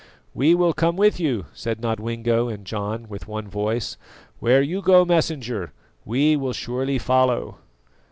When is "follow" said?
6.97-7.59